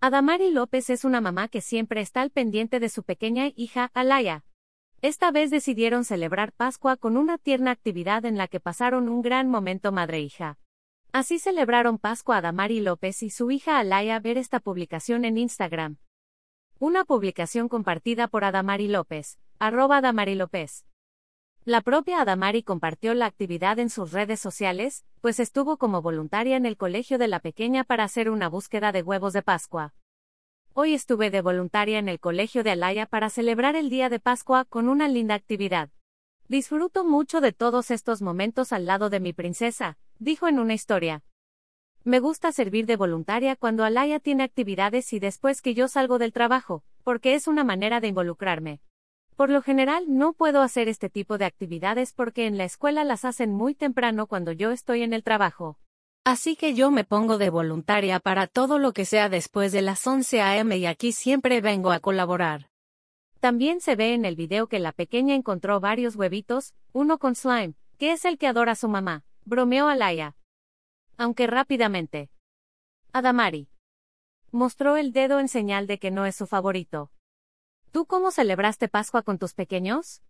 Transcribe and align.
Adamari 0.00 0.52
López 0.52 0.90
es 0.90 1.04
una 1.04 1.20
mamá 1.20 1.48
que 1.48 1.60
siempre 1.60 2.00
está 2.00 2.20
al 2.22 2.30
pendiente 2.30 2.78
de 2.78 2.88
su 2.88 3.02
pequeña 3.02 3.48
hija, 3.56 3.90
Alaya. 3.94 4.44
Esta 5.02 5.32
vez 5.32 5.50
decidieron 5.50 6.04
celebrar 6.04 6.52
Pascua 6.52 6.96
con 6.96 7.16
una 7.16 7.36
tierna 7.36 7.72
actividad 7.72 8.24
en 8.24 8.36
la 8.36 8.46
que 8.46 8.60
pasaron 8.60 9.08
un 9.08 9.22
gran 9.22 9.48
momento 9.48 9.90
madre-hija. 9.90 10.56
Así 11.10 11.40
celebraron 11.40 11.98
Pascua 11.98 12.36
Adamari 12.36 12.78
López 12.78 13.24
y 13.24 13.30
su 13.30 13.50
hija 13.50 13.80
Alaya 13.80 14.20
ver 14.20 14.38
esta 14.38 14.60
publicación 14.60 15.24
en 15.24 15.36
Instagram. 15.36 15.96
Una 16.78 17.04
publicación 17.04 17.68
compartida 17.68 18.28
por 18.28 18.44
Adamari 18.44 18.86
López, 18.86 19.40
arroba 19.58 19.96
Adamari 19.96 20.36
López. 20.36 20.86
La 21.68 21.82
propia 21.82 22.22
Adamari 22.22 22.62
compartió 22.62 23.12
la 23.12 23.26
actividad 23.26 23.78
en 23.78 23.90
sus 23.90 24.12
redes 24.12 24.40
sociales, 24.40 25.04
pues 25.20 25.38
estuvo 25.38 25.76
como 25.76 26.00
voluntaria 26.00 26.56
en 26.56 26.64
el 26.64 26.78
colegio 26.78 27.18
de 27.18 27.28
la 27.28 27.40
pequeña 27.40 27.84
para 27.84 28.04
hacer 28.04 28.30
una 28.30 28.48
búsqueda 28.48 28.90
de 28.90 29.02
huevos 29.02 29.34
de 29.34 29.42
Pascua. 29.42 29.92
Hoy 30.72 30.94
estuve 30.94 31.30
de 31.30 31.42
voluntaria 31.42 31.98
en 31.98 32.08
el 32.08 32.20
colegio 32.20 32.64
de 32.64 32.70
Alaya 32.70 33.04
para 33.04 33.28
celebrar 33.28 33.76
el 33.76 33.90
día 33.90 34.08
de 34.08 34.18
Pascua 34.18 34.64
con 34.64 34.88
una 34.88 35.08
linda 35.08 35.34
actividad. 35.34 35.90
Disfruto 36.48 37.04
mucho 37.04 37.42
de 37.42 37.52
todos 37.52 37.90
estos 37.90 38.22
momentos 38.22 38.72
al 38.72 38.86
lado 38.86 39.10
de 39.10 39.20
mi 39.20 39.34
princesa, 39.34 39.98
dijo 40.18 40.48
en 40.48 40.60
una 40.60 40.72
historia. 40.72 41.22
Me 42.02 42.18
gusta 42.18 42.50
servir 42.50 42.86
de 42.86 42.96
voluntaria 42.96 43.56
cuando 43.56 43.84
Alaya 43.84 44.20
tiene 44.20 44.42
actividades 44.42 45.12
y 45.12 45.18
después 45.18 45.60
que 45.60 45.74
yo 45.74 45.86
salgo 45.88 46.16
del 46.18 46.32
trabajo, 46.32 46.82
porque 47.04 47.34
es 47.34 47.46
una 47.46 47.62
manera 47.62 48.00
de 48.00 48.08
involucrarme. 48.08 48.80
Por 49.38 49.50
lo 49.50 49.62
general 49.62 50.06
no 50.08 50.32
puedo 50.32 50.62
hacer 50.62 50.88
este 50.88 51.08
tipo 51.08 51.38
de 51.38 51.44
actividades 51.44 52.12
porque 52.12 52.48
en 52.48 52.58
la 52.58 52.64
escuela 52.64 53.04
las 53.04 53.24
hacen 53.24 53.52
muy 53.52 53.72
temprano 53.72 54.26
cuando 54.26 54.50
yo 54.50 54.72
estoy 54.72 55.04
en 55.04 55.12
el 55.12 55.22
trabajo. 55.22 55.78
Así 56.24 56.56
que 56.56 56.74
yo 56.74 56.90
me 56.90 57.04
pongo 57.04 57.38
de 57.38 57.48
voluntaria 57.48 58.18
para 58.18 58.48
todo 58.48 58.80
lo 58.80 58.90
que 58.90 59.04
sea 59.04 59.28
después 59.28 59.70
de 59.70 59.80
las 59.80 60.04
11 60.04 60.40
a.m. 60.40 60.76
y 60.76 60.86
aquí 60.86 61.12
siempre 61.12 61.60
vengo 61.60 61.92
a 61.92 62.00
colaborar. 62.00 62.68
También 63.38 63.80
se 63.80 63.94
ve 63.94 64.12
en 64.12 64.24
el 64.24 64.34
video 64.34 64.66
que 64.66 64.80
la 64.80 64.90
pequeña 64.90 65.36
encontró 65.36 65.78
varios 65.78 66.16
huevitos, 66.16 66.74
uno 66.92 67.18
con 67.18 67.36
slime, 67.36 67.74
que 67.96 68.10
es 68.10 68.24
el 68.24 68.38
que 68.38 68.48
adora 68.48 68.72
a 68.72 68.74
su 68.74 68.88
mamá, 68.88 69.24
bromeó 69.44 69.86
a 69.86 69.94
Laia. 69.94 70.34
Aunque 71.16 71.46
rápidamente. 71.46 72.28
Adamari. 73.12 73.68
Mostró 74.50 74.96
el 74.96 75.12
dedo 75.12 75.38
en 75.38 75.46
señal 75.46 75.86
de 75.86 76.00
que 76.00 76.10
no 76.10 76.26
es 76.26 76.34
su 76.34 76.48
favorito. 76.48 77.12
¿Tú 77.90 78.04
cómo 78.06 78.30
celebraste 78.30 78.88
Pascua 78.88 79.22
con 79.22 79.38
tus 79.38 79.54
pequeños? 79.54 80.22